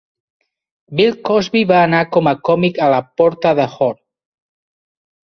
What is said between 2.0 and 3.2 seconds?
com a còmic a la